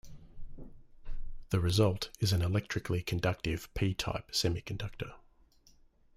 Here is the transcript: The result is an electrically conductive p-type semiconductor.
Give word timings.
The 1.51 1.59
result 1.59 2.09
is 2.19 2.33
an 2.33 2.41
electrically 2.41 3.03
conductive 3.03 3.71
p-type 3.75 4.31
semiconductor. 4.31 5.13